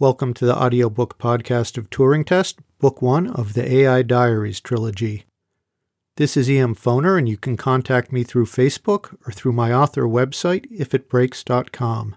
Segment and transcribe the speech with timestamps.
[0.00, 5.24] Welcome to the audiobook podcast of Turing Test, Book 1 of the AI Diaries trilogy.
[6.16, 6.76] This is E.M.
[6.76, 12.14] Foner, and you can contact me through Facebook or through my author website, ifitbreaks.com.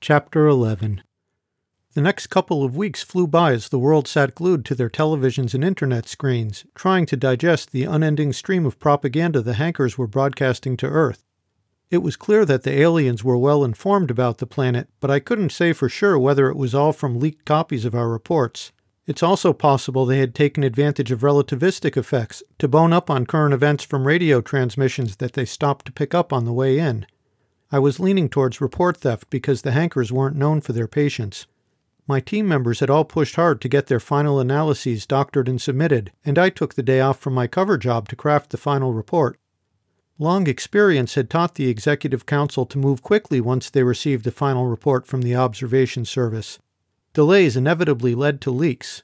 [0.00, 1.02] Chapter 11
[1.94, 5.54] The next couple of weeks flew by as the world sat glued to their televisions
[5.54, 10.76] and internet screens, trying to digest the unending stream of propaganda the hankers were broadcasting
[10.76, 11.24] to Earth.
[11.92, 15.52] It was clear that the aliens were well informed about the planet, but I couldn't
[15.52, 18.72] say for sure whether it was all from leaked copies of our reports.
[19.06, 23.52] It's also possible they had taken advantage of relativistic effects to bone up on current
[23.52, 27.04] events from radio transmissions that they stopped to pick up on the way in.
[27.70, 31.46] I was leaning towards report theft because the hankers weren't known for their patience.
[32.06, 36.10] My team members had all pushed hard to get their final analyses doctored and submitted,
[36.24, 39.38] and I took the day off from my cover job to craft the final report.
[40.22, 44.66] Long experience had taught the Executive Council to move quickly once they received a final
[44.66, 46.60] report from the Observation Service.
[47.12, 49.02] Delays inevitably led to leaks.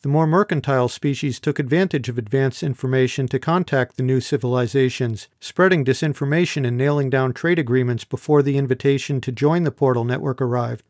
[0.00, 5.84] The more mercantile species took advantage of advance information to contact the new civilizations, spreading
[5.84, 10.82] disinformation and nailing down trade agreements before the invitation to join the portal network arrived.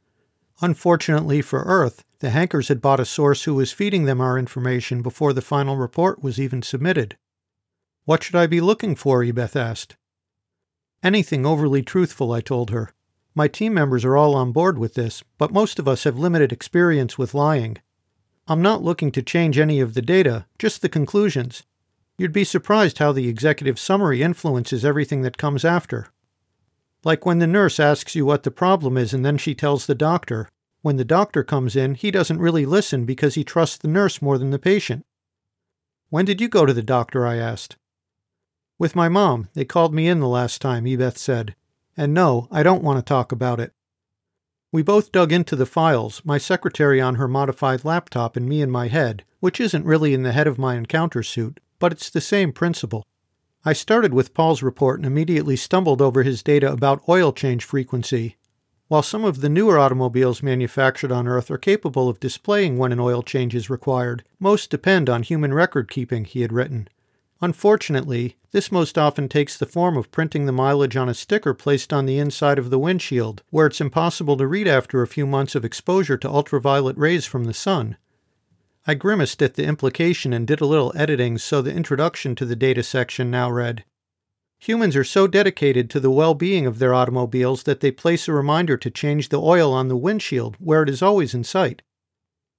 [0.60, 5.02] Unfortunately for Earth, the hankers had bought a source who was feeding them our information
[5.02, 7.16] before the final report was even submitted.
[8.04, 9.24] What should I be looking for?
[9.24, 9.96] Ebeth asked.
[11.02, 12.90] Anything overly truthful, I told her.
[13.34, 16.52] My team members are all on board with this, but most of us have limited
[16.52, 17.78] experience with lying.
[18.46, 21.62] I'm not looking to change any of the data, just the conclusions.
[22.18, 26.08] You'd be surprised how the executive summary influences everything that comes after.
[27.04, 29.94] Like when the nurse asks you what the problem is and then she tells the
[29.94, 30.48] doctor.
[30.82, 34.36] When the doctor comes in, he doesn't really listen because he trusts the nurse more
[34.36, 35.04] than the patient.
[36.10, 37.26] When did you go to the doctor?
[37.26, 37.76] I asked.
[38.78, 39.48] With my mom.
[39.54, 41.54] They called me in the last time, Ebeth said.
[41.96, 43.72] And no, I don't want to talk about it.
[44.72, 48.72] We both dug into the files, my secretary on her modified laptop and me in
[48.72, 52.20] my head, which isn't really in the head of my encounter suit, but it's the
[52.20, 53.04] same principle.
[53.64, 58.36] I started with Paul's report and immediately stumbled over his data about oil change frequency.
[58.88, 62.98] While some of the newer automobiles manufactured on Earth are capable of displaying when an
[62.98, 66.88] oil change is required, most depend on human record keeping, he had written.
[67.40, 71.92] Unfortunately, this most often takes the form of printing the mileage on a sticker placed
[71.92, 75.54] on the inside of the windshield, where it's impossible to read after a few months
[75.54, 77.96] of exposure to ultraviolet rays from the sun.
[78.86, 82.56] I grimaced at the implication and did a little editing so the introduction to the
[82.56, 83.84] data section now read
[84.60, 88.32] Humans are so dedicated to the well being of their automobiles that they place a
[88.32, 91.82] reminder to change the oil on the windshield where it is always in sight.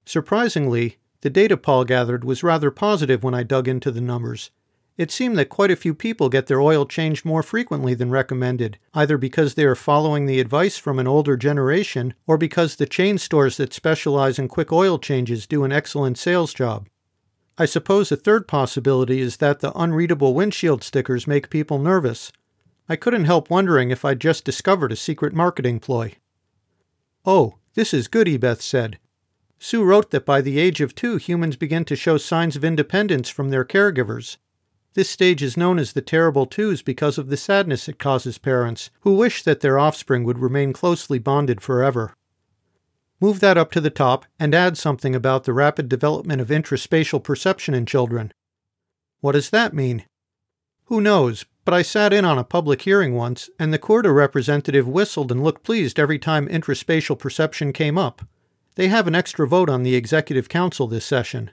[0.06, 4.52] Surprisingly, the data Paul gathered was rather positive when I dug into the numbers.
[4.98, 8.80] It seemed that quite a few people get their oil changed more frequently than recommended,
[8.94, 13.18] either because they are following the advice from an older generation or because the chain
[13.18, 16.88] stores that specialize in quick oil changes do an excellent sales job.
[17.58, 22.32] I suppose a third possibility is that the unreadable windshield stickers make people nervous.
[22.88, 26.14] I couldn't help wondering if I'd just discovered a secret marketing ploy.
[27.26, 29.00] Oh, this is good, Ebeth said.
[29.60, 33.30] Sue wrote that by the age of two, humans begin to show signs of independence
[33.30, 34.38] from their caregivers.
[34.96, 38.90] This stage is known as the terrible twos because of the sadness it causes parents,
[39.02, 42.16] who wish that their offspring would remain closely bonded forever.
[43.20, 47.22] Move that up to the top and add something about the rapid development of intraspatial
[47.22, 48.32] perception in children.
[49.20, 50.06] What does that mean?
[50.86, 54.88] Who knows, but I sat in on a public hearing once, and the Corda representative
[54.88, 58.22] whistled and looked pleased every time intraspatial perception came up.
[58.76, 61.52] They have an extra vote on the Executive Council this session.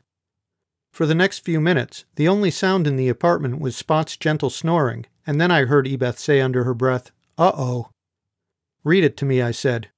[1.02, 5.06] For the next few minutes, the only sound in the apartment was Spot's gentle snoring,
[5.26, 7.90] and then I heard Ebeth say under her breath, Uh oh.
[8.84, 9.90] Read it to me, I said.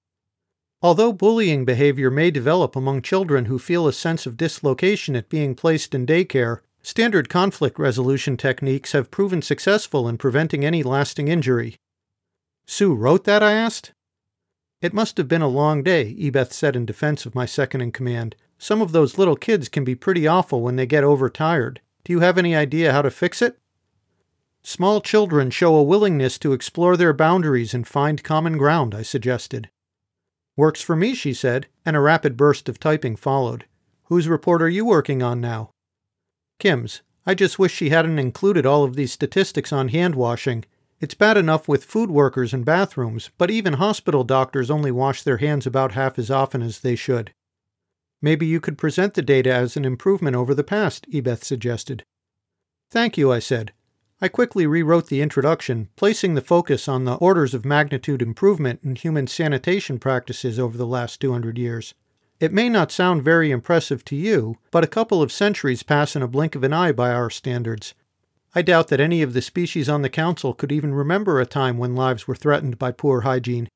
[0.80, 5.54] Although bullying behavior may develop among children who feel a sense of dislocation at being
[5.54, 11.76] placed in daycare, standard conflict resolution techniques have proven successful in preventing any lasting injury.
[12.64, 13.42] Sue wrote that?
[13.42, 13.92] I asked.
[14.80, 17.92] It must have been a long day, Ebeth said in defense of my second in
[17.92, 21.80] command, some of those little kids can be pretty awful when they get overtired.
[22.04, 23.58] Do you have any idea how to fix it?
[24.62, 29.68] Small children show a willingness to explore their boundaries and find common ground, I suggested.
[30.56, 33.66] Works for me, she said, and a rapid burst of typing followed.
[34.04, 35.70] Whose report are you working on now?
[36.58, 37.02] Kim's.
[37.26, 40.64] I just wish she hadn't included all of these statistics on hand washing.
[41.00, 45.38] It's bad enough with food workers and bathrooms, but even hospital doctors only wash their
[45.38, 47.32] hands about half as often as they should.
[48.24, 52.06] Maybe you could present the data as an improvement over the past, Ebeth suggested.
[52.90, 53.74] Thank you, I said.
[54.18, 58.96] I quickly rewrote the introduction, placing the focus on the orders of magnitude improvement in
[58.96, 61.92] human sanitation practices over the last 200 years.
[62.40, 66.22] It may not sound very impressive to you, but a couple of centuries pass in
[66.22, 67.92] a blink of an eye by our standards.
[68.54, 71.76] I doubt that any of the species on the council could even remember a time
[71.76, 73.68] when lives were threatened by poor hygiene.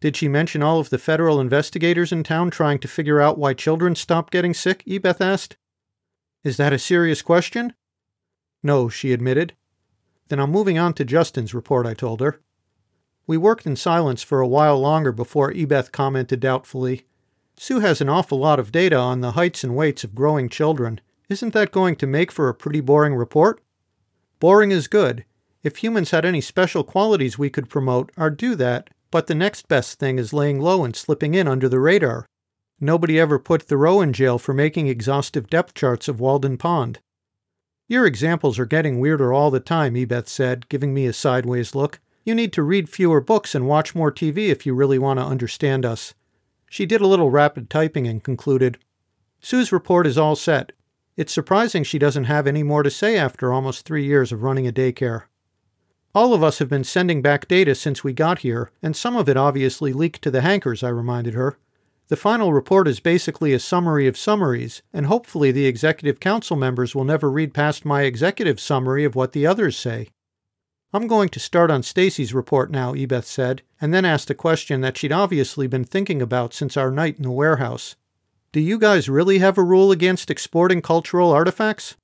[0.00, 3.54] Did she mention all of the federal investigators in town trying to figure out why
[3.54, 4.84] children stopped getting sick?
[4.86, 5.56] Ebeth asked.
[6.44, 7.74] Is that a serious question?
[8.62, 9.54] No, she admitted.
[10.28, 12.40] Then I'm moving on to Justin's report, I told her.
[13.26, 17.04] We worked in silence for a while longer before Ebeth commented doubtfully.
[17.56, 21.00] Sue has an awful lot of data on the heights and weights of growing children.
[21.28, 23.60] Isn't that going to make for a pretty boring report?
[24.38, 25.24] Boring is good.
[25.64, 29.68] If humans had any special qualities we could promote, I'd do that, but the next
[29.68, 32.26] best thing is laying low and slipping in under the radar.
[32.80, 37.00] Nobody ever put Thoreau in jail for making exhaustive depth charts of Walden Pond.
[37.88, 42.00] Your examples are getting weirder all the time, Ebeth said, giving me a sideways look.
[42.24, 45.24] You need to read fewer books and watch more TV if you really want to
[45.24, 46.14] understand us.
[46.68, 48.78] She did a little rapid typing and concluded
[49.40, 50.72] Sue's report is all set.
[51.16, 54.66] It's surprising she doesn't have any more to say after almost three years of running
[54.66, 55.24] a daycare.
[56.14, 59.28] All of us have been sending back data since we got here, and some of
[59.28, 61.58] it obviously leaked to the hankers, I reminded her.
[62.08, 66.94] The final report is basically a summary of summaries, and hopefully the Executive Council members
[66.94, 70.08] will never read past my executive summary of what the others say.
[70.90, 74.80] I'm going to start on Stacy's report now, Ebeth said, and then asked a question
[74.80, 77.94] that she'd obviously been thinking about since our night in the warehouse.
[78.52, 81.96] Do you guys really have a rule against exporting cultural artifacts?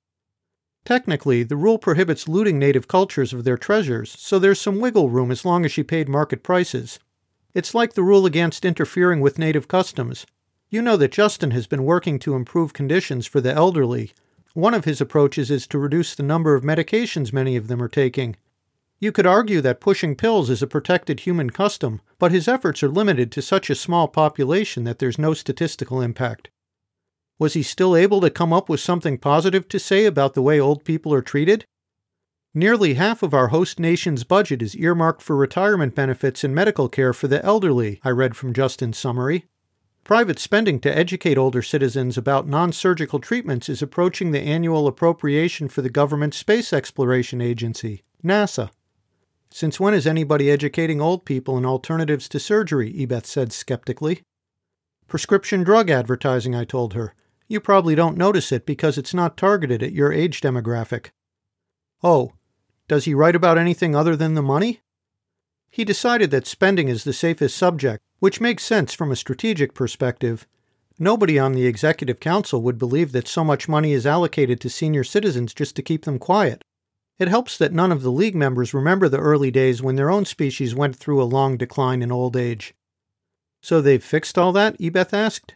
[0.85, 5.31] Technically, the rule prohibits looting native cultures of their treasures, so there's some wiggle room
[5.31, 6.99] as long as she paid market prices.
[7.55, 10.27] It's like the rule against interfering with native customs.
[10.69, 14.13] You know that Justin has been working to improve conditions for the elderly.
[14.53, 17.89] One of his approaches is to reduce the number of medications many of them are
[17.89, 18.35] taking.
[18.99, 22.89] You could argue that pushing pills is a protected human custom, but his efforts are
[22.89, 26.49] limited to such a small population that there's no statistical impact.
[27.37, 30.59] Was he still able to come up with something positive to say about the way
[30.59, 31.65] old people are treated?
[32.53, 37.11] Nearly half of our host nation's budget is earmarked for retirement benefits and medical care
[37.11, 39.45] for the elderly, I read from Justin's summary.
[40.05, 45.67] Private spending to educate older citizens about non surgical treatments is approaching the annual appropriation
[45.67, 48.69] for the government space exploration agency, NASA.
[49.49, 52.93] Since when is anybody educating old people in alternatives to surgery?
[52.93, 54.21] Ebeth said skeptically.
[55.07, 57.13] Prescription drug advertising, I told her.
[57.47, 61.11] You probably don't notice it because it's not targeted at your age demographic.
[62.03, 62.33] Oh,
[62.87, 64.81] does he write about anything other than the money?
[65.69, 70.47] He decided that spending is the safest subject, which makes sense from a strategic perspective.
[70.97, 75.03] Nobody on the Executive Council would believe that so much money is allocated to senior
[75.03, 76.63] citizens just to keep them quiet.
[77.19, 80.25] It helps that none of the League members remember the early days when their own
[80.25, 82.73] species went through a long decline in old age.
[83.61, 84.77] So they've fixed all that?
[84.79, 85.54] Ebeth asked.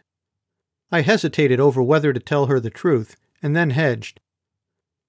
[0.92, 4.20] I hesitated over whether to tell her the truth, and then hedged.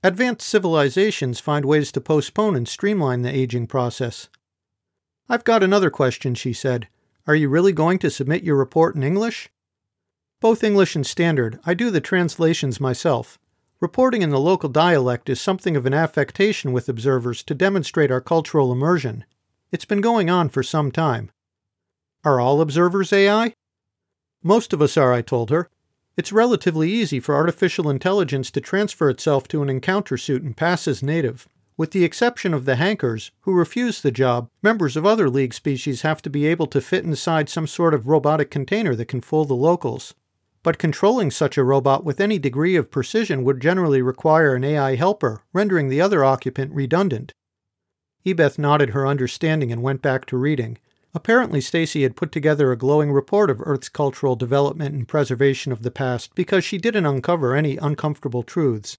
[0.04, 4.30] Advanced civilizations find ways to postpone and streamline the aging process.
[5.30, 6.88] I've got another question, she said.
[7.28, 9.50] Are you really going to submit your report in English?
[10.40, 11.60] Both English and Standard.
[11.66, 13.38] I do the translations myself.
[13.80, 18.22] Reporting in the local dialect is something of an affectation with observers to demonstrate our
[18.22, 19.24] cultural immersion.
[19.72, 21.32] It's been going on for some time.
[22.24, 23.54] Are all observers AI?
[24.44, 25.70] Most of us are, I told her.
[26.18, 30.88] It's relatively easy for artificial intelligence to transfer itself to an encounter suit and pass
[30.88, 31.48] as native.
[31.78, 36.02] With the exception of the hankers, who refuse the job, members of other League species
[36.02, 39.46] have to be able to fit inside some sort of robotic container that can fool
[39.46, 40.14] the locals
[40.64, 44.96] but controlling such a robot with any degree of precision would generally require an AI
[44.96, 47.34] helper, rendering the other occupant redundant.
[48.26, 50.78] Ebeth nodded her understanding and went back to reading.
[51.14, 55.84] Apparently, Stacy had put together a glowing report of Earth's cultural development and preservation of
[55.84, 58.98] the past because she didn't uncover any uncomfortable truths.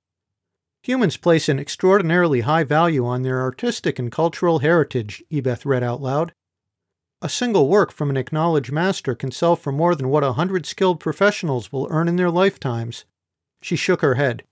[0.83, 6.02] Humans place an extraordinarily high value on their artistic and cultural heritage, Ebeth read out
[6.02, 6.35] loud.
[7.23, 10.66] A single work from an acknowledged master can sell for more than what a hundred
[10.66, 13.04] skilled professionals will earn in their lifetimes.
[13.62, 14.42] She shook her head.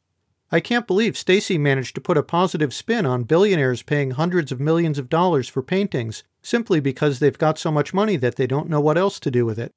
[0.52, 4.58] I can't believe Stacy managed to put a positive spin on billionaires paying hundreds of
[4.58, 8.68] millions of dollars for paintings simply because they've got so much money that they don't
[8.68, 9.70] know what else to do with it.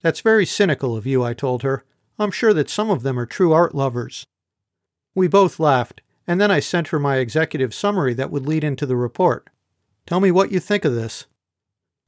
[0.00, 1.84] That's very cynical of you, I told her.
[2.18, 4.26] I'm sure that some of them are true art lovers.
[5.14, 8.86] We both laughed, and then I sent her my executive summary that would lead into
[8.86, 9.50] the report.
[10.06, 11.26] Tell me what you think of this.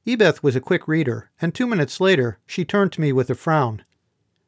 [0.07, 3.35] Ebeth was a quick reader, and two minutes later she turned to me with a
[3.35, 3.83] frown.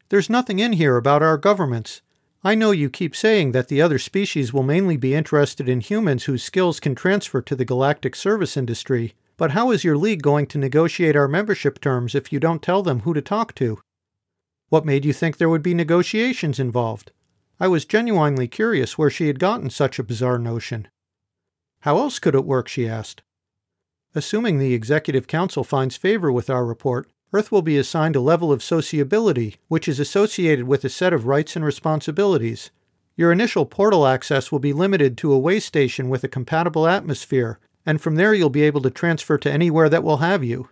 [0.10, 2.01] There's nothing in here about our governments.
[2.44, 6.25] I know you keep saying that the other species will mainly be interested in humans
[6.25, 10.46] whose skills can transfer to the galactic service industry, but how is your league going
[10.48, 13.79] to negotiate our membership terms if you don't tell them who to talk to?
[14.70, 17.12] What made you think there would be negotiations involved?
[17.60, 20.88] I was genuinely curious where she had gotten such a bizarre notion.
[21.82, 22.67] How else could it work?
[22.67, 23.24] she asked.
[24.13, 28.51] Assuming the Executive Council finds favor with our report, Earth will be assigned a level
[28.51, 32.72] of sociability, which is associated with a set of rights and responsibilities.
[33.17, 37.60] Your initial portal access will be limited to a way station with a compatible atmosphere,
[37.86, 40.69] and from there you'll be able to transfer to anywhere that will have you.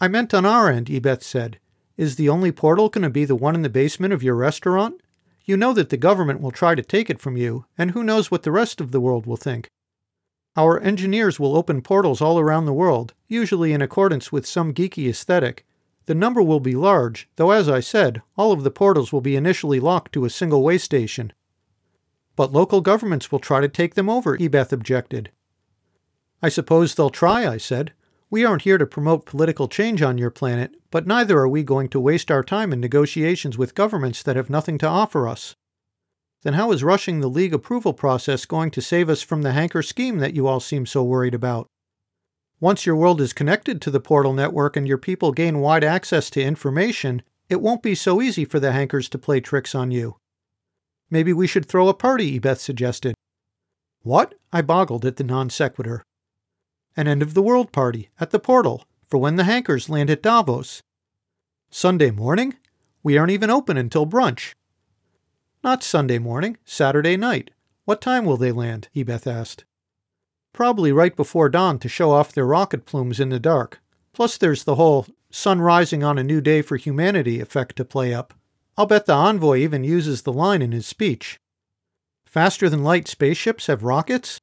[0.00, 1.58] I meant on our end, Ebeth said.
[1.96, 5.00] Is the only portal going to be the one in the basement of your restaurant?
[5.44, 8.30] You know that the government will try to take it from you, and who knows
[8.30, 9.68] what the rest of the world will think.
[10.56, 15.08] Our engineers will open portals all around the world, usually in accordance with some geeky
[15.08, 15.66] aesthetic.
[16.06, 19.34] The number will be large, though as I said, all of the portals will be
[19.34, 21.32] initially locked to a single way station.
[22.36, 25.30] But local governments will try to take them over, Ebeth objected.
[26.40, 27.92] I suppose they'll try, I said.
[28.30, 31.88] We aren't here to promote political change on your planet, but neither are we going
[31.88, 35.56] to waste our time in negotiations with governments that have nothing to offer us
[36.44, 39.82] then how is rushing the league approval process going to save us from the hanker
[39.82, 41.66] scheme that you all seem so worried about?
[42.60, 46.30] Once your world is connected to the portal network and your people gain wide access
[46.30, 50.16] to information, it won't be so easy for the hankers to play tricks on you.
[51.10, 53.14] Maybe we should throw a party, Ebeth suggested.
[54.02, 54.34] What?
[54.52, 56.02] I boggled at the non sequitur.
[56.96, 60.22] An end of the world party at the portal for when the hankers land at
[60.22, 60.82] Davos.
[61.70, 62.54] Sunday morning?
[63.02, 64.52] We aren't even open until brunch.
[65.64, 67.50] Not Sunday morning, Saturday night.
[67.86, 68.88] What time will they land?
[68.94, 69.64] Ebeth asked.
[70.52, 73.80] Probably right before dawn to show off their rocket plumes in the dark.
[74.12, 78.12] Plus, there's the whole sun rising on a new day for humanity effect to play
[78.12, 78.34] up.
[78.76, 81.40] I'll bet the envoy even uses the line in his speech.
[82.26, 84.42] Faster than light spaceships have rockets?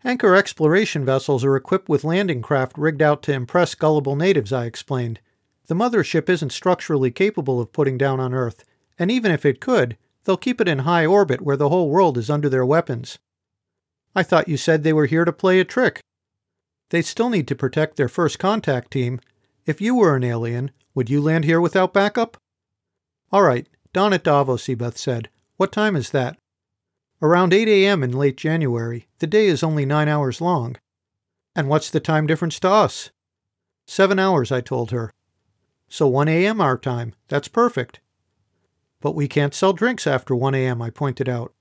[0.00, 4.64] Hanker exploration vessels are equipped with landing craft rigged out to impress gullible natives, I
[4.64, 5.20] explained.
[5.68, 8.64] The mothership isn't structurally capable of putting down on Earth,
[8.98, 12.16] and even if it could, They'll keep it in high orbit where the whole world
[12.18, 13.18] is under their weapons.
[14.14, 16.00] I thought you said they were here to play a trick.
[16.90, 19.20] They still need to protect their first contact team.
[19.66, 22.36] If you were an alien, would you land here without backup?
[23.32, 25.28] All right, dawn at Davos, Ebeth said.
[25.56, 26.38] What time is that?
[27.20, 28.02] Around 8 a.m.
[28.02, 29.08] in late January.
[29.18, 30.76] The day is only nine hours long.
[31.56, 33.10] And what's the time difference to us?
[33.86, 35.12] Seven hours, I told her.
[35.88, 36.60] So 1 a.m.
[36.60, 37.14] our time.
[37.28, 38.00] That's perfect.
[39.04, 41.52] But we can't sell drinks after 1 a.m., I pointed out.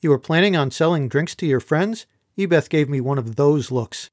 [0.00, 2.06] You were planning on selling drinks to your friends?
[2.38, 4.08] Ebeth gave me one of those looks.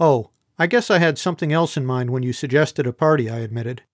[0.00, 3.38] Oh, I guess I had something else in mind when you suggested a party, I
[3.38, 3.84] admitted.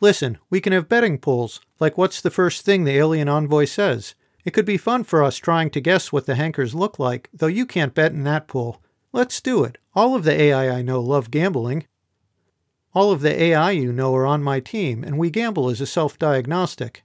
[0.00, 4.14] Listen, we can have betting pools, like what's the first thing the alien envoy says.
[4.44, 7.48] It could be fun for us trying to guess what the hankers look like, though
[7.48, 8.80] you can't bet in that pool.
[9.12, 9.78] Let's do it.
[9.96, 11.88] All of the AI I know love gambling.
[12.96, 15.86] All of the AI you know are on my team, and we gamble as a
[15.86, 17.04] self diagnostic.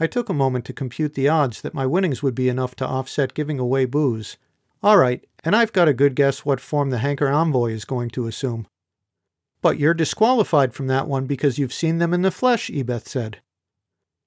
[0.00, 2.86] I took a moment to compute the odds that my winnings would be enough to
[2.86, 4.38] offset giving away booze.
[4.82, 8.08] All right, and I've got a good guess what form the Hanker Envoy is going
[8.12, 8.68] to assume.
[9.60, 13.42] But you're disqualified from that one because you've seen them in the flesh, Ebeth said.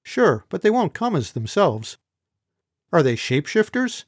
[0.04, 1.98] Sure, but they won't come as themselves.
[2.92, 4.04] Are they shapeshifters?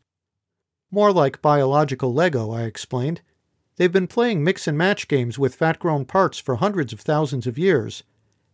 [0.93, 3.21] More like biological Lego, I explained.
[3.77, 7.47] They've been playing mix and match games with fat grown parts for hundreds of thousands
[7.47, 8.05] of years.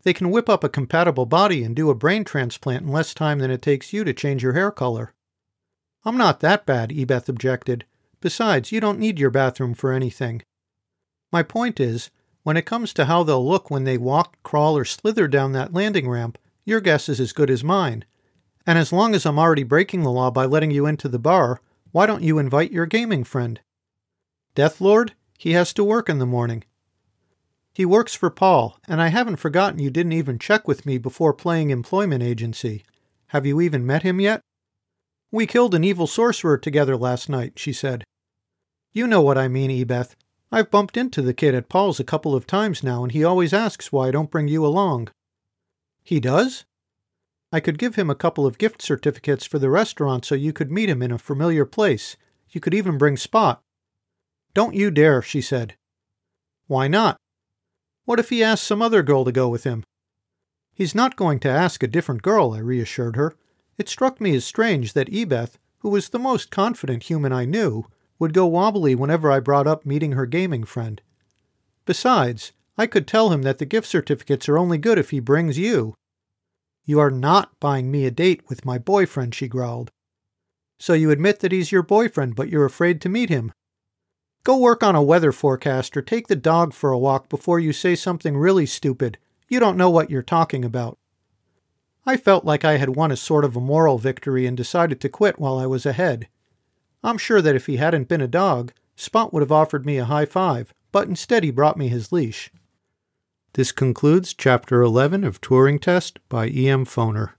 [0.02, 3.38] They can whip up a compatible body and do a brain transplant in less time
[3.38, 5.12] than it takes you to change your hair color.
[6.04, 7.84] I'm not that bad, Ebeth objected.
[8.22, 10.42] Besides, you don't need your bathroom for anything.
[11.30, 12.10] My point is,
[12.42, 15.74] when it comes to how they'll look when they walk, crawl, or slither down that
[15.74, 18.04] landing ramp, your guess is as good as mine.
[18.66, 21.60] And as long as I'm already breaking the law by letting you into the bar,
[21.92, 23.60] why don't you invite your gaming friend?
[24.54, 26.64] Death Lord, he has to work in the morning.
[27.72, 31.32] He works for Paul, and I haven't forgotten you didn't even check with me before
[31.32, 32.84] playing employment agency.
[33.28, 34.40] Have you even met him yet?
[35.30, 38.04] We killed an evil sorcerer together last night, she said.
[38.92, 40.16] You know what I mean, Ebeth.
[40.50, 43.52] I've bumped into the kid at Paul's a couple of times now, and he always
[43.52, 45.10] asks why I don't bring you along.
[46.02, 46.64] He does?
[47.52, 50.72] I could give him a couple of gift certificates for the restaurant so you could
[50.72, 52.16] meet him in a familiar place.
[52.50, 53.62] You could even bring Spot.
[54.54, 55.76] Don't you dare, she said.
[56.66, 57.16] Why not?
[58.04, 59.84] What if he asks some other girl to go with him?
[60.74, 63.36] He's not going to ask a different girl, I reassured her.
[63.78, 67.86] It struck me as strange that Ebeth, who was the most confident human I knew,
[68.18, 71.00] would go wobbly whenever I brought up meeting her gaming friend.
[71.86, 75.58] Besides, I could tell him that the gift certificates are only good if he brings
[75.58, 75.94] you.
[76.84, 79.90] You are not buying me a date with my boyfriend, she growled.
[80.78, 83.52] So you admit that he's your boyfriend, but you're afraid to meet him.
[84.42, 87.72] Go work on a weather forecast or take the dog for a walk before you
[87.72, 89.18] say something really stupid.
[89.48, 90.98] You don't know what you're talking about.
[92.06, 95.08] I felt like I had won a sort of a moral victory and decided to
[95.08, 96.28] quit while I was ahead.
[97.04, 100.04] I'm sure that if he hadn't been a dog, Spot would have offered me a
[100.04, 102.50] high five, but instead he brought me his leash.
[103.54, 106.84] This concludes Chapter 11 of Turing Test by E.M.
[106.84, 107.30] Foner.